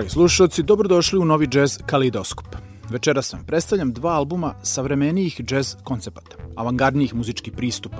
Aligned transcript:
Dragi 0.00 0.10
slušalci, 0.10 0.62
dobrodošli 0.62 1.18
u 1.18 1.24
novi 1.24 1.48
jazz 1.52 1.78
Kalidoskop. 1.86 2.46
Večeras 2.90 3.32
vam 3.32 3.44
predstavljam 3.44 3.92
dva 3.92 4.10
albuma 4.10 4.54
savremenijih 4.62 5.40
jazz 5.50 5.74
koncepata, 5.84 6.36
avangardnijih 6.56 7.14
muzičkih 7.14 7.52
pristupa, 7.56 7.96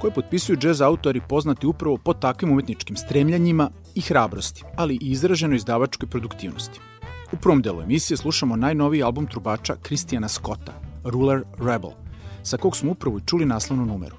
koje 0.00 0.14
potpisuju 0.14 0.58
jazz 0.62 0.80
autori 0.80 1.20
poznati 1.28 1.66
upravo 1.66 1.96
po 1.96 2.14
takvim 2.14 2.52
umetničkim 2.52 2.96
stremljanjima 2.96 3.70
i 3.94 4.00
hrabrosti, 4.00 4.62
ali 4.76 4.94
i 4.94 5.10
izraženoj 5.10 5.56
izdavačkoj 5.56 6.08
produktivnosti. 6.08 6.80
U 7.32 7.36
prvom 7.36 7.62
delu 7.62 7.82
emisije 7.82 8.16
slušamo 8.16 8.56
najnoviji 8.56 9.02
album 9.02 9.26
trubača 9.26 9.76
Kristijana 9.82 10.28
Scotta, 10.28 10.72
Ruler 11.04 11.42
Rebel, 11.58 11.90
sa 12.42 12.56
kog 12.56 12.76
smo 12.76 12.90
upravo 12.90 13.18
i 13.18 13.26
čuli 13.26 13.44
naslovnu 13.44 13.86
numeru. 13.86 14.16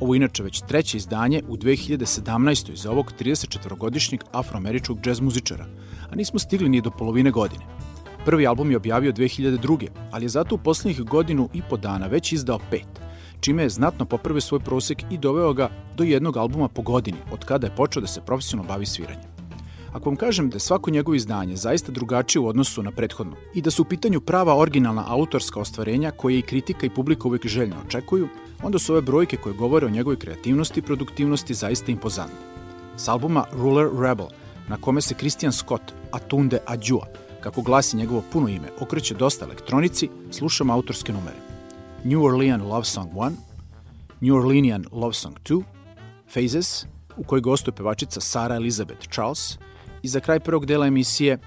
Ovo 0.00 0.14
inače 0.14 0.42
već 0.42 0.60
treće 0.60 0.96
izdanje 0.96 1.42
u 1.48 1.56
2017. 1.56 2.76
za 2.76 2.90
ovog 2.90 3.12
34-godišnjeg 3.20 4.20
afroameričkog 4.32 5.00
džez 5.00 5.20
muzičara, 5.20 5.66
a 6.12 6.14
nismo 6.14 6.38
stigli 6.38 6.68
ni 6.68 6.80
do 6.80 6.90
polovine 6.90 7.30
godine. 7.30 7.64
Prvi 8.24 8.46
album 8.46 8.70
je 8.70 8.76
objavio 8.76 9.12
2002. 9.12 9.88
ali 10.10 10.24
je 10.24 10.28
zato 10.28 10.54
u 10.54 10.58
poslednjih 10.58 11.00
godinu 11.02 11.48
i 11.54 11.62
po 11.70 11.76
dana 11.76 12.06
već 12.06 12.32
izdao 12.32 12.58
pet, 12.70 13.00
čime 13.40 13.62
je 13.62 13.68
znatno 13.68 14.04
popravio 14.04 14.40
svoj 14.40 14.60
prosek 14.60 15.02
i 15.10 15.18
doveo 15.18 15.52
ga 15.52 15.70
do 15.96 16.04
jednog 16.04 16.36
albuma 16.36 16.68
po 16.68 16.82
godini, 16.82 17.18
od 17.32 17.44
kada 17.44 17.66
je 17.66 17.76
počeo 17.76 18.00
da 18.00 18.06
se 18.06 18.20
profesionalno 18.20 18.68
bavi 18.68 18.86
sviranjem. 18.86 19.32
Ako 19.92 20.10
vam 20.10 20.16
kažem 20.16 20.50
da 20.50 20.56
je 20.56 20.60
svako 20.60 20.90
njegovo 20.90 21.14
izdanje 21.14 21.56
zaista 21.56 21.92
drugačije 21.92 22.40
u 22.40 22.46
odnosu 22.48 22.82
na 22.82 22.90
prethodno 22.90 23.36
i 23.54 23.62
da 23.62 23.70
su 23.70 23.82
u 23.82 23.84
pitanju 23.84 24.20
prava 24.20 24.56
originalna 24.56 25.04
autorska 25.08 25.60
ostvarenja 25.60 26.10
koje 26.10 26.38
i 26.38 26.42
kritika 26.42 26.86
i 26.86 26.90
publika 26.90 27.28
uvek 27.28 27.46
željno 27.46 27.76
očekuju, 27.86 28.28
onda 28.62 28.78
su 28.78 28.92
ove 28.92 29.02
brojke 29.02 29.36
koje 29.36 29.54
govore 29.54 29.86
o 29.86 29.90
njegovoj 29.90 30.18
kreativnosti 30.18 30.80
i 30.80 30.82
produktivnosti 30.82 31.54
zaista 31.54 31.92
impozantne. 31.92 32.38
S 32.96 33.08
albuma 33.08 33.44
Ruler 33.52 33.88
Rebel, 34.00 34.26
na 34.68 34.76
kome 34.76 35.00
se 35.00 35.14
Christian 35.14 35.52
Scott 35.52 35.82
Atunde 36.10 36.58
Adjua, 36.66 37.06
kako 37.40 37.62
glasi 37.62 37.96
njegovo 37.96 38.22
puno 38.32 38.48
ime, 38.48 38.68
okreće 38.80 39.14
dosta 39.14 39.44
elektronici, 39.44 40.08
slušamo 40.30 40.72
autorske 40.72 41.12
numere. 41.12 41.36
New 42.04 42.24
Orleans 42.24 42.62
Love 42.62 42.84
Song 42.84 43.12
1, 43.12 43.32
New 44.20 44.36
Orleanian 44.36 44.84
Love 44.92 45.14
Song 45.14 45.36
2, 45.44 45.62
Phases, 46.32 46.86
u 47.16 47.24
kojoj 47.24 47.40
gostuje 47.40 47.74
pevačica 47.74 48.20
Sara 48.20 48.54
Elizabeth 48.54 49.08
Charles, 49.08 49.58
i 50.02 50.08
za 50.08 50.20
kraj 50.20 50.40
prvog 50.40 50.66
dela 50.66 50.86
emisije 50.86 51.38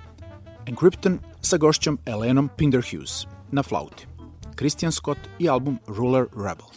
Encrypton 0.65 1.17
sa 1.41 1.57
gošćom 1.57 1.99
Elenom 2.05 2.49
Pinderhughes 2.57 3.25
na 3.51 3.63
flauti. 3.63 4.07
Christian 4.57 4.91
Scott 4.91 5.19
i 5.39 5.49
album 5.49 5.79
Ruler 5.87 6.25
Rebel. 6.35 6.67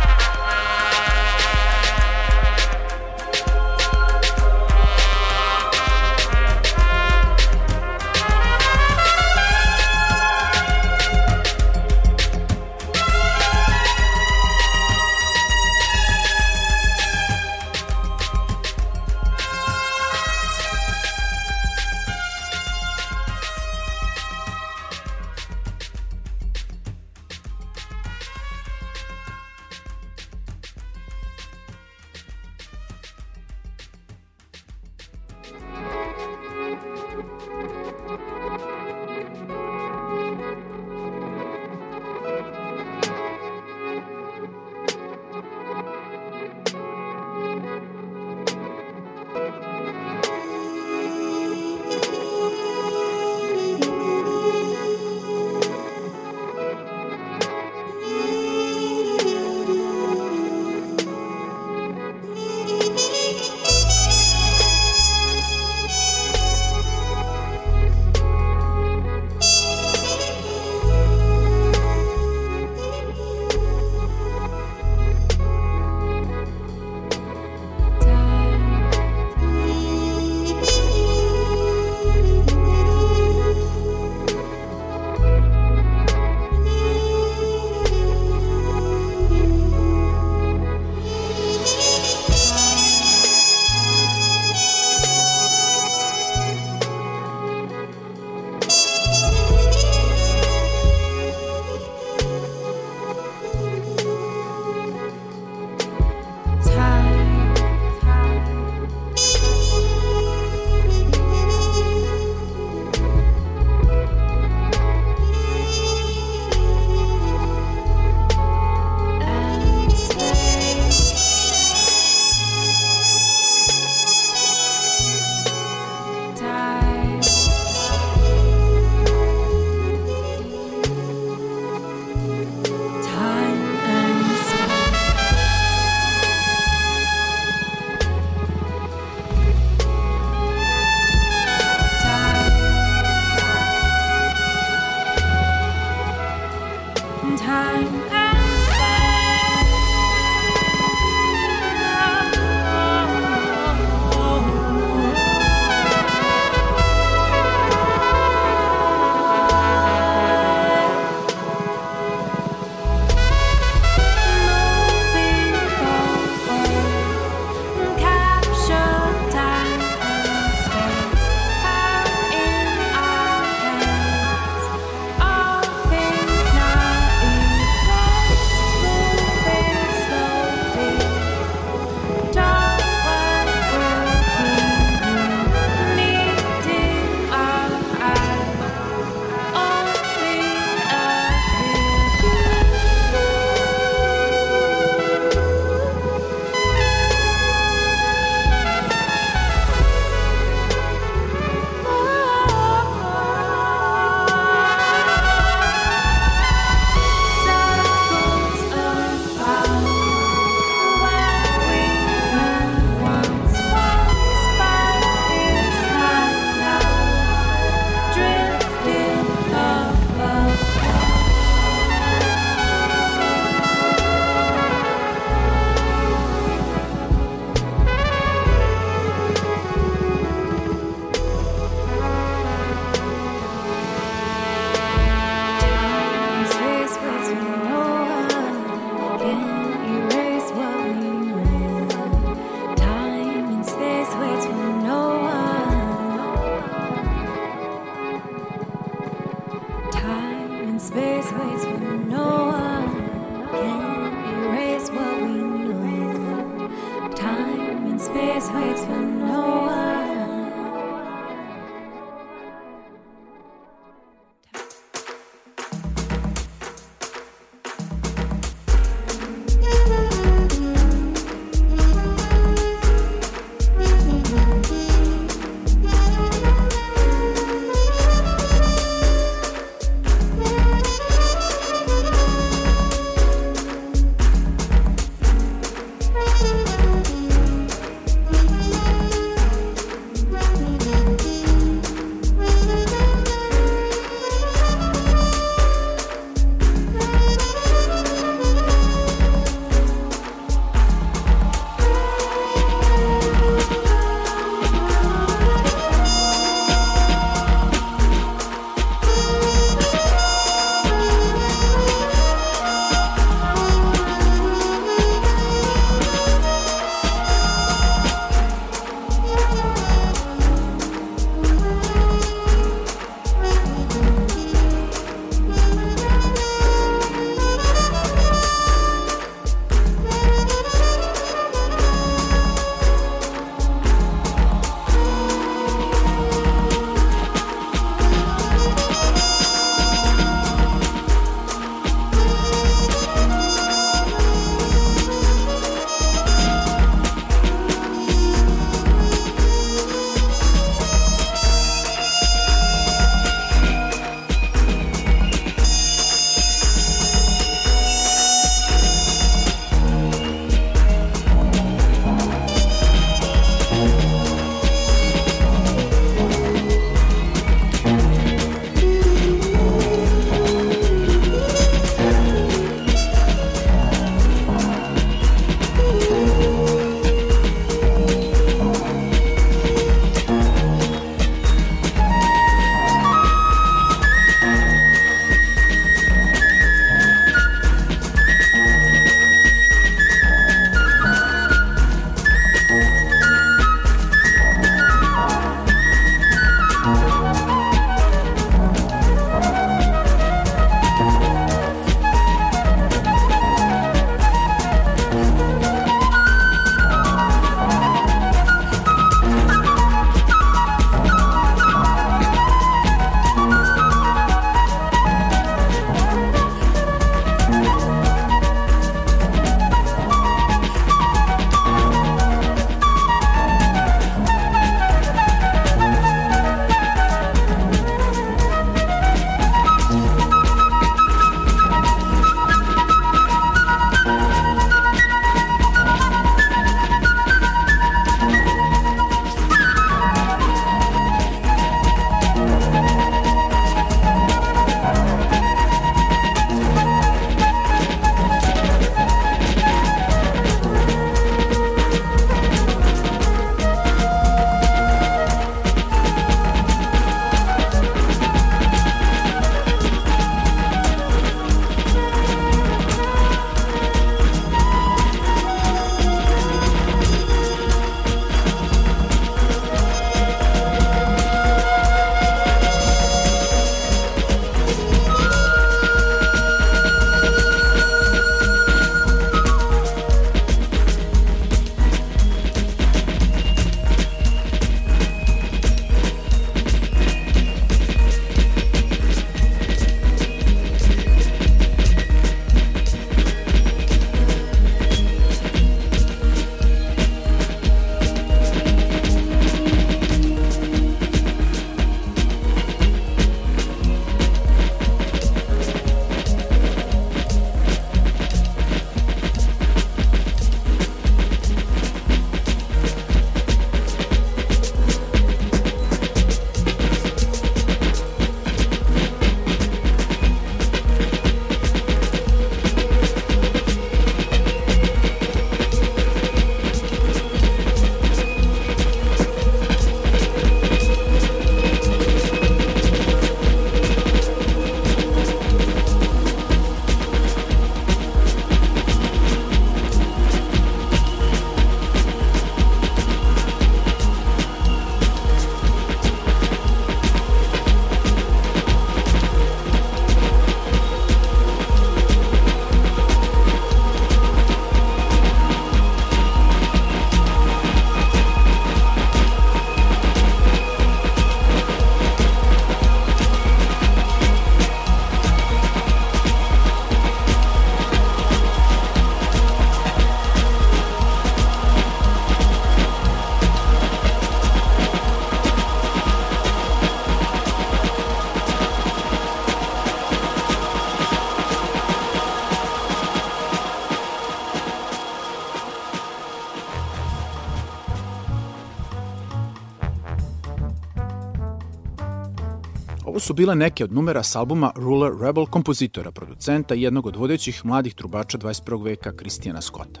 Su 593.28 593.34
bile 593.34 593.54
neke 593.54 593.84
od 593.84 593.92
numera 593.92 594.22
s 594.22 594.36
albuma 594.36 594.72
Ruler 594.76 595.12
Rebel 595.20 595.46
kompozitora, 595.46 596.10
producenta 596.10 596.74
i 596.74 596.82
jednog 596.82 597.06
od 597.06 597.16
vodećih 597.16 597.64
mladih 597.64 597.94
trubača 597.94 598.38
21. 598.38 598.84
veka 598.84 599.12
Kristijana 599.16 599.60
Scotta. 599.60 600.00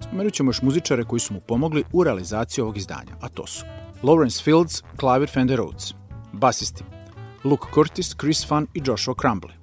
Spomenut 0.00 0.32
ćemo 0.32 0.48
još 0.48 0.62
muzičare 0.62 1.04
koji 1.04 1.20
su 1.20 1.34
mu 1.34 1.40
pomogli 1.40 1.84
u 1.92 2.04
realizaciji 2.04 2.62
ovog 2.62 2.76
izdanja, 2.76 3.12
a 3.20 3.28
to 3.28 3.46
su 3.46 3.64
Lawrence 4.02 4.44
Fields, 4.44 4.82
klavir 4.96 5.30
Fender 5.30 5.58
Rhodes, 5.58 5.94
basisti 6.32 6.84
Luke 7.44 7.66
Curtis, 7.74 8.16
Chris 8.20 8.46
Funn 8.48 8.66
i 8.74 8.82
Joshua 8.86 9.14
Crumbley, 9.14 9.54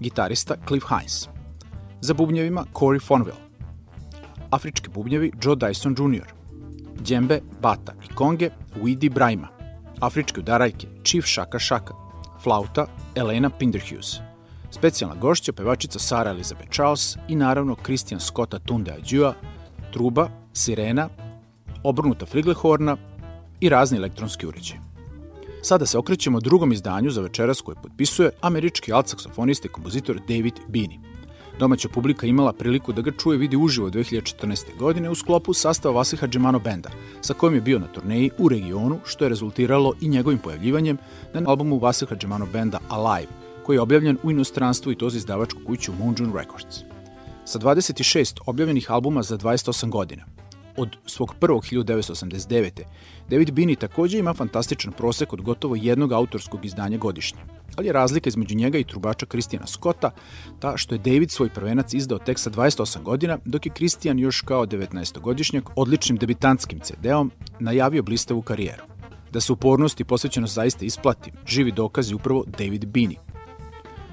gitarista 0.00 0.54
Cliff 0.68 0.86
Hines, 0.88 1.28
za 2.00 2.14
bubnjevima 2.14 2.64
Corey 2.72 3.00
Fonville, 3.06 3.40
afrički 4.50 4.90
bubnjevi 4.90 5.32
Joe 5.42 5.56
Dyson 5.56 6.14
Jr., 6.14 6.26
djembe, 7.00 7.40
bata 7.62 7.92
i 8.10 8.14
konge 8.14 8.50
Weedy 8.82 9.12
Brajma, 9.12 9.48
afričke 10.00 10.40
udaraljke 10.40 10.86
Chief 11.04 11.26
Shaka 11.26 11.58
Shaka, 11.58 12.05
flauta 12.46 12.86
Elena 13.14 13.50
Pinderhughes, 13.50 14.16
specijalna 14.70 15.16
gošća 15.16 15.52
pevačica 15.52 15.98
Sara 15.98 16.30
Elizabeth 16.30 16.70
Charles 16.70 17.16
i 17.28 17.36
naravno 17.36 17.76
Christian 17.84 18.20
Scotta 18.20 18.58
Tunde 18.58 18.92
Adjua, 18.92 19.34
truba, 19.92 20.28
sirena, 20.52 21.08
obrnuta 21.84 22.26
fliglehorna 22.26 22.96
i 23.60 23.68
razni 23.68 23.98
elektronski 23.98 24.46
uređaj. 24.46 24.78
Sada 25.62 25.86
se 25.86 25.98
okrećemo 25.98 26.40
drugom 26.40 26.72
izdanju 26.72 27.10
za 27.10 27.20
večeras 27.20 27.60
koje 27.60 27.76
potpisuje 27.82 28.30
američki 28.40 28.92
alt-saksofonista 28.92 29.66
i 29.66 29.72
kompozitor 29.72 30.20
David 30.28 30.54
Bini. 30.68 31.00
Domaća 31.58 31.88
publika 31.88 32.26
imala 32.26 32.52
priliku 32.52 32.92
da 32.92 33.02
ga 33.02 33.10
čuje 33.10 33.38
vidi 33.38 33.56
uživo 33.56 33.90
2014. 33.90 34.76
godine 34.78 35.10
u 35.10 35.14
sklopu 35.14 35.54
sastava 35.54 35.94
Vasiha 35.94 36.26
Džemano 36.26 36.58
Benda, 36.58 36.90
sa 37.20 37.34
kojim 37.34 37.54
je 37.54 37.60
bio 37.60 37.78
na 37.78 37.86
turneji 37.86 38.30
u 38.38 38.48
regionu, 38.48 38.98
što 39.04 39.24
je 39.24 39.28
rezultiralo 39.28 39.94
i 40.00 40.08
njegovim 40.08 40.38
pojavljivanjem 40.38 40.98
na 41.34 41.42
albumu 41.46 41.78
Vasiha 41.78 42.16
Džemano 42.16 42.46
Benda 42.52 42.78
Alive, 42.88 43.32
koji 43.66 43.76
je 43.76 43.80
objavljen 43.80 44.18
u 44.22 44.30
inostranstvu 44.30 44.92
i 44.92 44.96
to 44.96 45.10
za 45.10 45.18
izdavačku 45.18 45.60
kuću 45.66 45.92
Moonjun 45.92 46.32
Records. 46.34 46.76
Sa 47.44 47.58
26 47.58 48.38
objavljenih 48.46 48.90
albuma 48.90 49.22
za 49.22 49.38
28 49.38 49.90
godina, 49.90 50.24
od 50.76 50.96
svog 51.06 51.34
prvog 51.40 51.64
1989. 51.64 52.82
David 53.30 53.50
Bini 53.50 53.76
takođe 53.76 54.18
ima 54.18 54.34
fantastičan 54.34 54.92
prosek 54.92 55.32
od 55.32 55.42
gotovo 55.42 55.76
jednog 55.76 56.12
autorskog 56.12 56.64
izdanja 56.64 56.98
godišnje. 56.98 57.38
Ali 57.76 57.86
je 57.86 57.92
razlika 57.92 58.28
između 58.28 58.56
njega 58.56 58.78
i 58.78 58.84
trubača 58.84 59.26
Kristijana 59.26 59.66
Scotta 59.66 60.10
ta 60.60 60.76
što 60.76 60.94
je 60.94 60.98
David 60.98 61.30
svoj 61.30 61.48
prvenac 61.48 61.94
izdao 61.94 62.18
tek 62.18 62.38
sa 62.38 62.50
28 62.50 63.02
godina, 63.02 63.38
dok 63.44 63.66
je 63.66 63.72
Kristijan 63.72 64.18
još 64.18 64.40
kao 64.40 64.66
19-godišnjak 64.66 65.70
odličnim 65.76 66.18
debitantskim 66.18 66.80
CD-om 66.80 67.30
najavio 67.60 68.02
blistavu 68.02 68.42
karijeru. 68.42 68.82
Da 69.32 69.40
se 69.40 69.52
upornost 69.52 70.00
i 70.00 70.04
posvećenost 70.04 70.54
zaista 70.54 70.84
isplati, 70.84 71.32
živi 71.46 71.72
dokaz 71.72 72.10
je 72.10 72.14
upravo 72.14 72.44
David 72.58 72.86
Bini, 72.86 73.16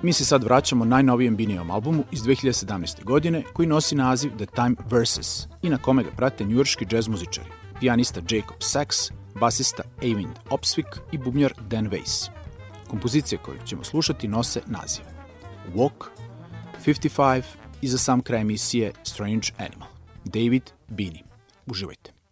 Mi 0.03 0.13
se 0.13 0.25
sad 0.25 0.43
vraćamo 0.43 0.85
najnovijem 0.85 1.35
Binijevom 1.35 1.71
albumu 1.71 2.03
iz 2.11 2.19
2017. 2.21 3.03
godine 3.03 3.43
koji 3.53 3.67
nosi 3.67 3.95
naziv 3.95 4.31
The 4.37 4.45
Time 4.45 4.75
Versus 4.89 5.47
i 5.61 5.69
na 5.69 5.77
kome 5.77 6.03
ga 6.03 6.09
prate 6.11 6.43
njujorški 6.43 6.85
džez 6.85 7.07
muzičari, 7.07 7.49
pijanista 7.79 8.21
Jacob 8.29 8.55
Sachs, 8.59 9.11
basista 9.39 9.83
Eivind 10.01 10.39
Opsvik 10.49 10.85
i 11.11 11.17
bubnjar 11.17 11.53
Dan 11.69 11.89
Weiss. 11.89 12.29
Kompozicije 12.87 13.39
koje 13.45 13.59
ćemo 13.65 13.83
slušati 13.83 14.27
nose 14.27 14.61
naziv 14.65 15.05
Walk, 15.75 16.07
55 16.85 17.43
i 17.81 17.87
za 17.87 17.97
sam 17.97 18.21
kraj 18.21 18.41
emisije 18.41 18.91
Strange 19.03 19.47
Animal. 19.57 19.89
David 20.25 20.63
Bini. 20.87 21.23
Uživajte. 21.65 22.22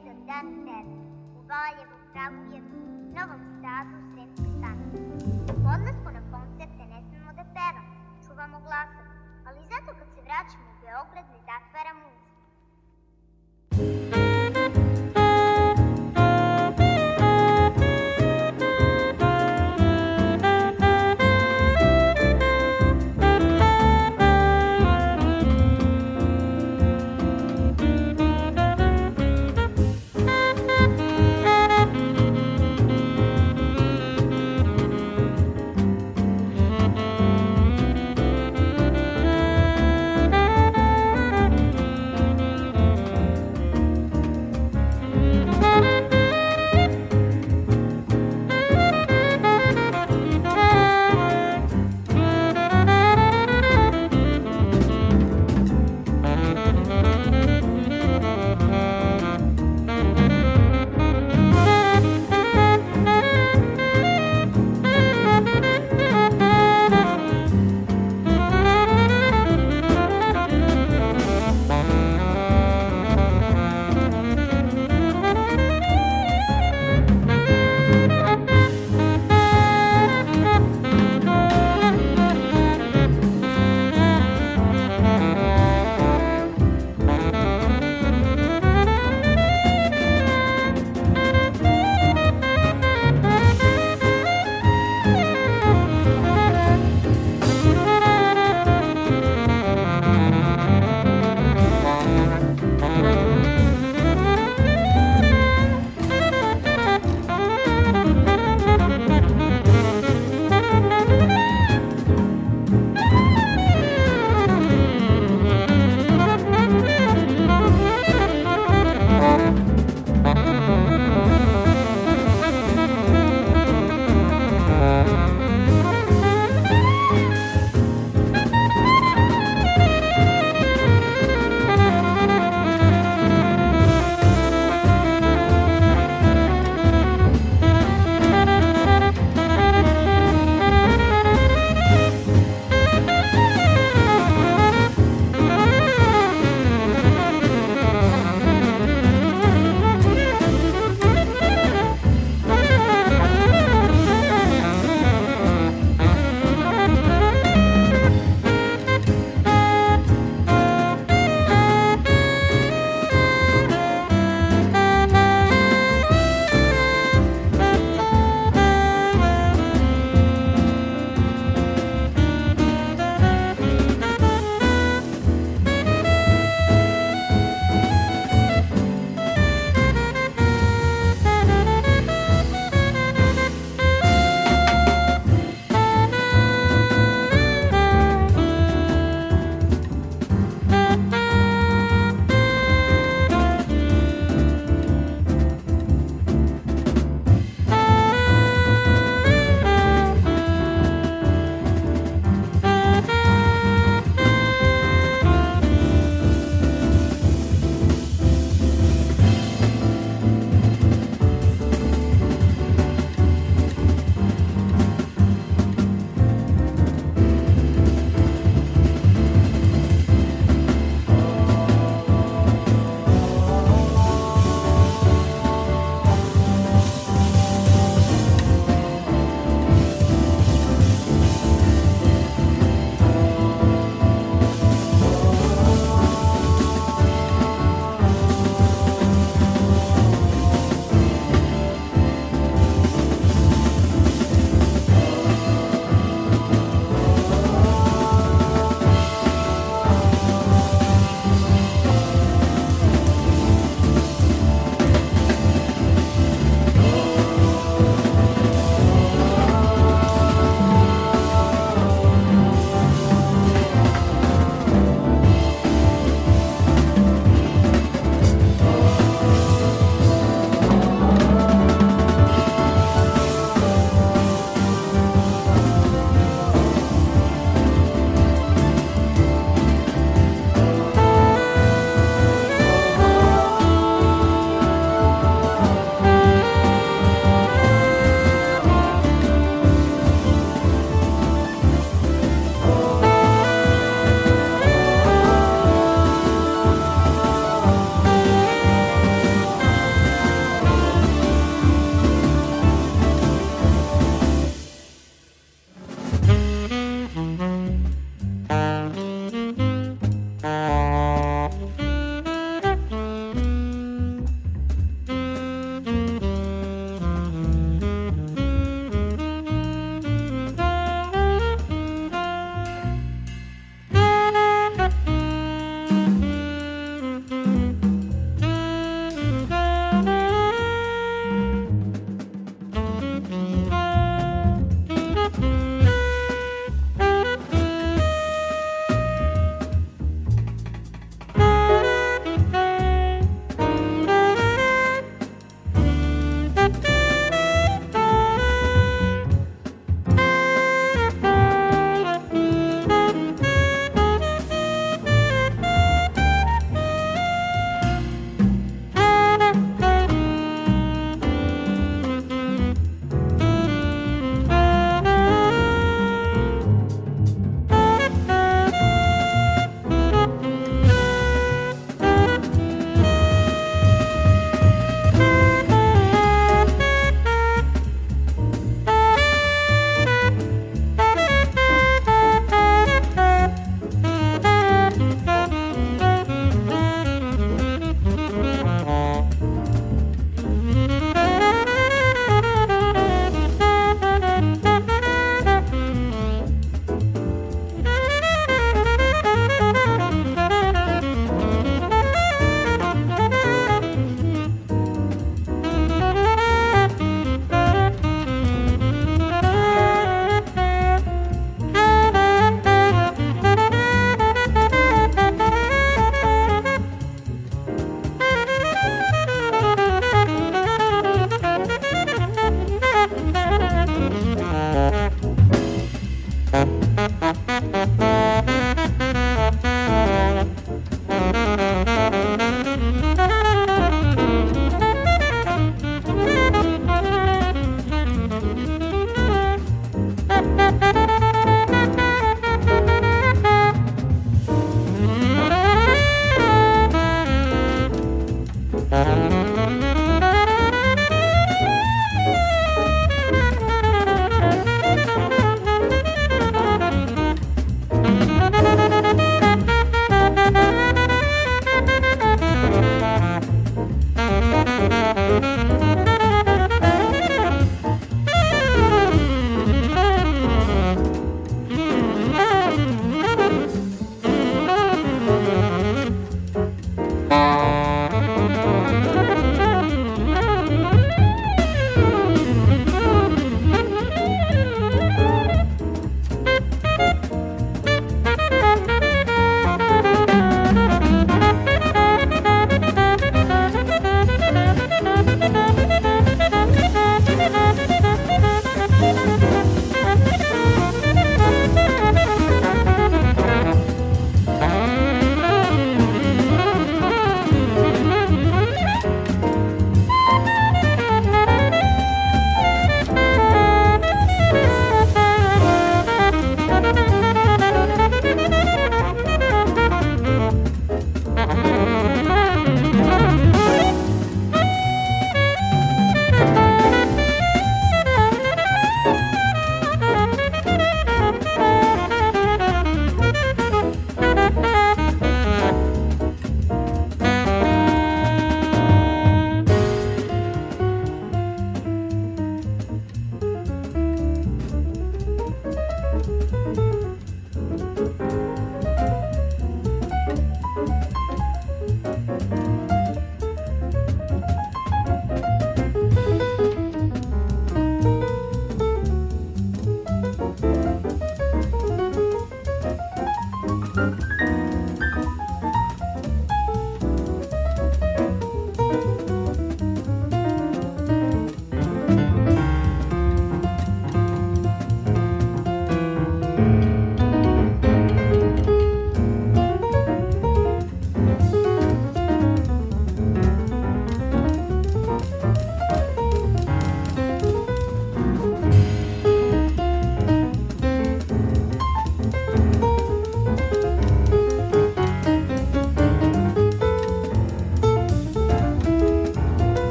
Smo 0.00 0.12
na 0.12 0.34
jedan 0.34 0.65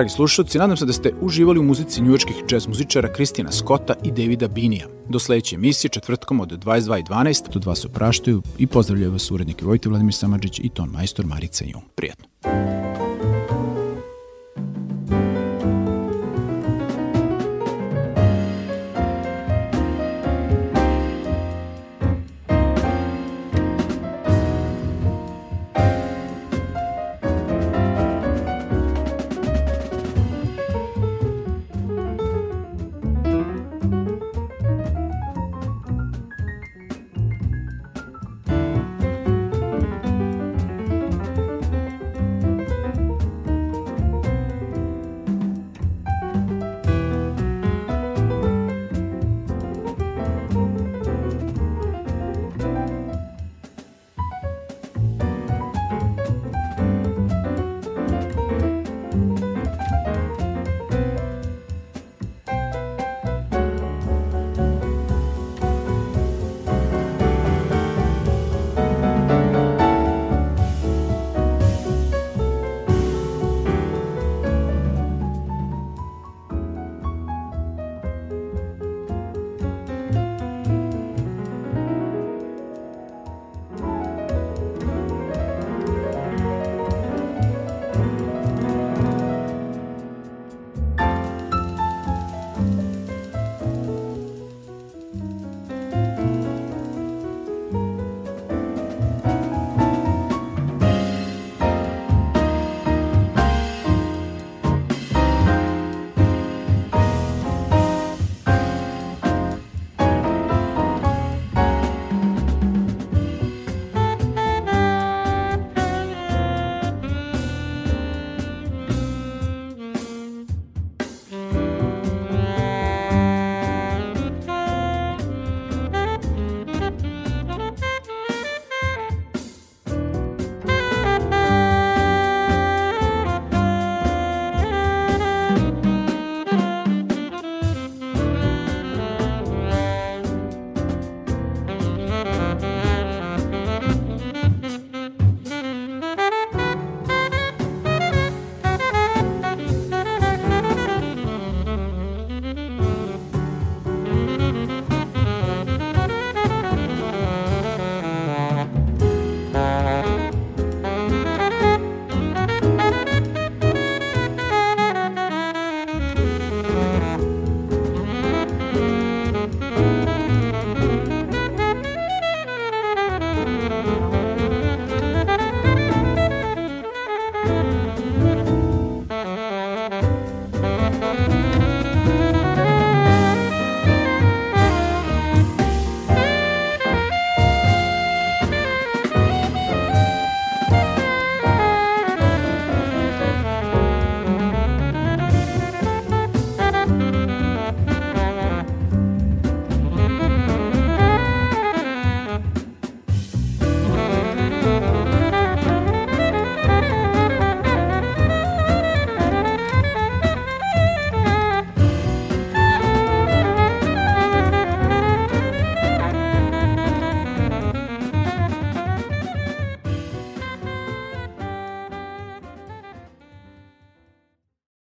Dragi 0.00 0.10
slušalci, 0.10 0.58
nadam 0.58 0.76
se 0.76 0.86
da 0.86 0.92
ste 0.92 1.12
uživali 1.20 1.58
u 1.58 1.62
muzici 1.62 2.02
njujorskih 2.02 2.36
jazz 2.50 2.66
muzičara 2.66 3.12
Kristina 3.12 3.52
Scotta 3.52 3.94
i 4.04 4.10
Davida 4.10 4.48
Binija. 4.48 4.86
Do 5.08 5.18
sledeće 5.18 5.54
emisije 5.54 5.88
četvrtkom 5.90 6.40
od 6.40 6.48
22.12. 6.64 7.52
Do 7.52 7.58
dva 7.58 7.74
se 7.74 7.86
opraštaju 7.86 8.42
i 8.58 8.66
pozdravljaju 8.66 9.12
vas 9.12 9.30
urednik 9.30 9.62
Vojte 9.62 9.88
Vladimir 9.88 10.14
Samadžić 10.14 10.58
i 10.58 10.68
ton 10.68 10.88
majstor 10.88 11.26
Marica 11.26 11.64
Jung. 11.64 11.84
Prijetno. 11.94 12.29